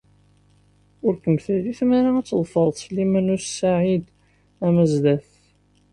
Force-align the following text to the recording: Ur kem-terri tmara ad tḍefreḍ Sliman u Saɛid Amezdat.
Ur 1.05 1.13
kem-terri 1.23 1.73
tmara 1.79 2.11
ad 2.19 2.25
tḍefreḍ 2.27 2.75
Sliman 2.83 3.33
u 3.35 3.37
Saɛid 3.41 4.05
Amezdat. 4.65 5.29